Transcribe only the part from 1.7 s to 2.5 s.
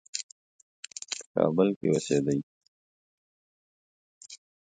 کې اوسېدی.